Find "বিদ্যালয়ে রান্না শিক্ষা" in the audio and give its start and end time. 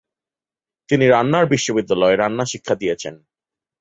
1.71-2.75